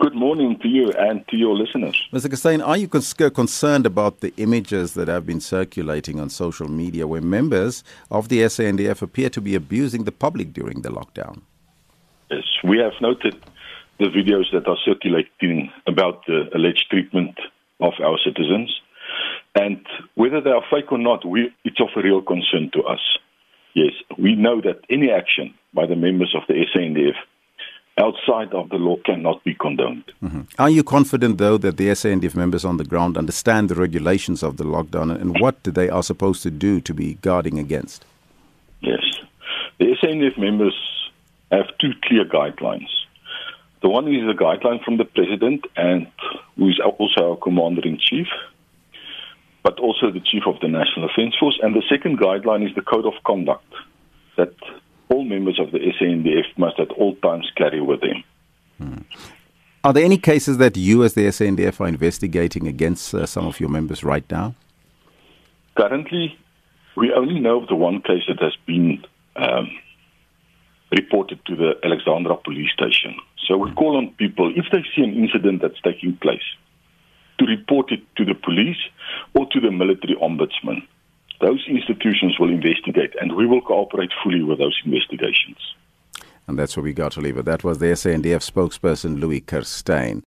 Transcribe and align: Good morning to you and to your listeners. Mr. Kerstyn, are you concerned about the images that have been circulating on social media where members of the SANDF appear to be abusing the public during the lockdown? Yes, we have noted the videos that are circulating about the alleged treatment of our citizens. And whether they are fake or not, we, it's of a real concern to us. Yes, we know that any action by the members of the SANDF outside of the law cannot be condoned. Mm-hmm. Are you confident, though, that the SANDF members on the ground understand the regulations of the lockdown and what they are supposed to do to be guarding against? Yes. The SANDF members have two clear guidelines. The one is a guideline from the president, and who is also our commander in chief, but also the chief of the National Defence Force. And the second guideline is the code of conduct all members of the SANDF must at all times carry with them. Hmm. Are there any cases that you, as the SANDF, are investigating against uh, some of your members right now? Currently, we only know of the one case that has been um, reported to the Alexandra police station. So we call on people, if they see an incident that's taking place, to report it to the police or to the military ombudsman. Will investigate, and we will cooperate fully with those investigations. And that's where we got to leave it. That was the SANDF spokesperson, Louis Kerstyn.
Good 0.00 0.14
morning 0.14 0.58
to 0.58 0.68
you 0.68 0.90
and 0.92 1.26
to 1.28 1.36
your 1.36 1.54
listeners. 1.54 1.96
Mr. 2.12 2.26
Kerstyn, 2.26 2.66
are 2.66 2.76
you 2.76 2.88
concerned 2.88 3.86
about 3.86 4.20
the 4.20 4.34
images 4.38 4.94
that 4.94 5.06
have 5.06 5.24
been 5.24 5.40
circulating 5.40 6.18
on 6.18 6.30
social 6.30 6.68
media 6.68 7.06
where 7.06 7.20
members 7.20 7.84
of 8.10 8.28
the 8.28 8.40
SANDF 8.40 9.02
appear 9.02 9.30
to 9.30 9.40
be 9.40 9.54
abusing 9.54 10.04
the 10.04 10.12
public 10.12 10.52
during 10.52 10.82
the 10.82 10.88
lockdown? 10.88 11.42
Yes, 12.30 12.42
we 12.64 12.78
have 12.78 12.94
noted 13.00 13.36
the 14.00 14.06
videos 14.06 14.50
that 14.52 14.66
are 14.66 14.76
circulating 14.84 15.70
about 15.86 16.26
the 16.26 16.48
alleged 16.54 16.86
treatment 16.90 17.38
of 17.80 17.92
our 18.02 18.18
citizens. 18.24 18.80
And 19.54 19.86
whether 20.16 20.40
they 20.40 20.50
are 20.50 20.64
fake 20.70 20.90
or 20.90 20.98
not, 20.98 21.24
we, 21.24 21.54
it's 21.64 21.80
of 21.80 21.88
a 21.96 22.02
real 22.02 22.20
concern 22.20 22.70
to 22.72 22.82
us. 22.82 23.00
Yes, 23.74 23.92
we 24.18 24.34
know 24.34 24.60
that 24.60 24.80
any 24.90 25.10
action 25.10 25.54
by 25.72 25.86
the 25.86 25.96
members 25.96 26.34
of 26.34 26.42
the 26.48 26.54
SANDF 26.74 27.14
outside 27.98 28.52
of 28.52 28.68
the 28.70 28.76
law 28.76 28.96
cannot 29.04 29.42
be 29.44 29.54
condoned. 29.54 30.04
Mm-hmm. 30.22 30.42
Are 30.58 30.70
you 30.70 30.82
confident, 30.82 31.38
though, 31.38 31.58
that 31.58 31.76
the 31.76 31.88
SANDF 31.88 32.34
members 32.34 32.64
on 32.64 32.76
the 32.76 32.84
ground 32.84 33.16
understand 33.16 33.68
the 33.68 33.74
regulations 33.74 34.42
of 34.42 34.56
the 34.56 34.64
lockdown 34.64 35.10
and 35.14 35.38
what 35.40 35.62
they 35.62 35.88
are 35.88 36.02
supposed 36.02 36.42
to 36.42 36.50
do 36.50 36.80
to 36.80 36.94
be 36.94 37.14
guarding 37.14 37.58
against? 37.58 38.04
Yes. 38.80 39.02
The 39.78 39.96
SANDF 40.02 40.38
members 40.38 40.74
have 41.52 41.66
two 41.80 41.92
clear 42.02 42.24
guidelines. 42.24 42.88
The 43.82 43.88
one 43.88 44.08
is 44.08 44.22
a 44.28 44.34
guideline 44.34 44.82
from 44.82 44.96
the 44.96 45.04
president, 45.04 45.66
and 45.76 46.10
who 46.56 46.68
is 46.68 46.80
also 46.80 47.30
our 47.30 47.36
commander 47.36 47.82
in 47.86 47.98
chief, 47.98 48.26
but 49.62 49.78
also 49.78 50.10
the 50.10 50.20
chief 50.20 50.44
of 50.46 50.58
the 50.60 50.68
National 50.68 51.08
Defence 51.08 51.36
Force. 51.38 51.58
And 51.62 51.74
the 51.74 51.82
second 51.88 52.18
guideline 52.18 52.66
is 52.68 52.74
the 52.74 52.82
code 52.82 53.06
of 53.06 53.12
conduct 53.24 53.72
all 55.24 55.28
members 55.28 55.58
of 55.58 55.72
the 55.72 55.78
SANDF 56.00 56.46
must 56.56 56.78
at 56.78 56.90
all 56.90 57.14
times 57.16 57.50
carry 57.56 57.80
with 57.80 58.00
them. 58.00 58.24
Hmm. 58.78 59.02
Are 59.82 59.92
there 59.92 60.04
any 60.04 60.18
cases 60.18 60.58
that 60.58 60.76
you, 60.76 61.04
as 61.04 61.14
the 61.14 61.26
SANDF, 61.26 61.80
are 61.80 61.88
investigating 61.88 62.66
against 62.66 63.14
uh, 63.14 63.26
some 63.26 63.46
of 63.46 63.60
your 63.60 63.68
members 63.68 64.02
right 64.02 64.24
now? 64.30 64.54
Currently, 65.76 66.38
we 66.96 67.12
only 67.12 67.40
know 67.40 67.60
of 67.60 67.68
the 67.68 67.74
one 67.74 68.00
case 68.00 68.22
that 68.28 68.40
has 68.40 68.56
been 68.66 69.04
um, 69.36 69.70
reported 70.90 71.44
to 71.46 71.56
the 71.56 71.72
Alexandra 71.84 72.36
police 72.36 72.70
station. 72.72 73.14
So 73.46 73.58
we 73.58 73.72
call 73.72 73.96
on 73.96 74.14
people, 74.16 74.52
if 74.56 74.66
they 74.72 74.82
see 74.94 75.02
an 75.02 75.14
incident 75.14 75.60
that's 75.60 75.80
taking 75.82 76.16
place, 76.16 76.48
to 77.38 77.44
report 77.44 77.90
it 77.90 78.00
to 78.16 78.24
the 78.24 78.34
police 78.34 78.78
or 79.34 79.46
to 79.50 79.60
the 79.60 79.70
military 79.70 80.14
ombudsman. 80.22 80.86
Will 82.38 82.50
investigate, 82.50 83.14
and 83.20 83.36
we 83.36 83.46
will 83.46 83.60
cooperate 83.60 84.10
fully 84.22 84.42
with 84.42 84.58
those 84.58 84.80
investigations. 84.84 85.58
And 86.46 86.58
that's 86.58 86.76
where 86.76 86.84
we 86.84 86.92
got 86.92 87.12
to 87.12 87.20
leave 87.20 87.38
it. 87.38 87.44
That 87.46 87.64
was 87.64 87.78
the 87.78 87.86
SANDF 87.86 88.50
spokesperson, 88.50 89.18
Louis 89.18 89.40
Kerstyn. 89.40 90.22